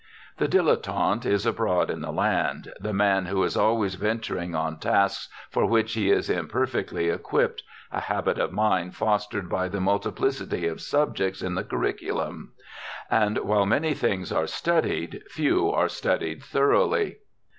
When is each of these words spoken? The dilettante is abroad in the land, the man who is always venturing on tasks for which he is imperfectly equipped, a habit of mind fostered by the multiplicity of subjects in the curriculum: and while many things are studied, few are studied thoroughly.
The 0.37 0.47
dilettante 0.47 1.27
is 1.27 1.45
abroad 1.45 1.91
in 1.91 2.01
the 2.01 2.11
land, 2.11 2.73
the 2.79 2.91
man 2.91 3.27
who 3.27 3.43
is 3.43 3.55
always 3.55 3.93
venturing 3.93 4.55
on 4.55 4.79
tasks 4.79 5.29
for 5.51 5.67
which 5.67 5.93
he 5.93 6.09
is 6.09 6.27
imperfectly 6.27 7.09
equipped, 7.09 7.61
a 7.91 7.99
habit 7.99 8.39
of 8.39 8.51
mind 8.51 8.95
fostered 8.95 9.47
by 9.47 9.67
the 9.69 9.79
multiplicity 9.79 10.65
of 10.65 10.81
subjects 10.81 11.43
in 11.43 11.53
the 11.53 11.63
curriculum: 11.63 12.53
and 13.11 13.37
while 13.41 13.67
many 13.67 13.93
things 13.93 14.31
are 14.31 14.47
studied, 14.47 15.21
few 15.29 15.69
are 15.69 15.87
studied 15.87 16.41
thoroughly. 16.41 17.17